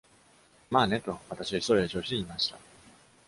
[0.71, 2.57] 「まあね」と、私は急いだ調子で言いました。